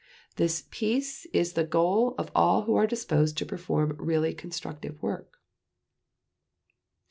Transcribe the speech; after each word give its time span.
This 0.37 0.65
peace 0.71 1.27
is 1.27 1.53
the 1.53 1.63
goal 1.63 2.15
of 2.17 2.31
all 2.33 2.63
who 2.63 2.73
are 2.75 2.87
disposed 2.87 3.37
to 3.37 3.45
perform 3.45 3.95
really 3.99 4.33
constructive 4.33 4.99
work." 4.99 5.37